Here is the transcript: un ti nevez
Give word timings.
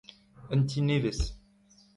un 0.53 0.59
ti 0.67 0.79
nevez 0.87 1.19